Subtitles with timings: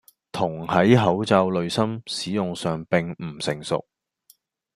[0.31, 3.85] 銅喺口罩濾芯使用上並唔成熟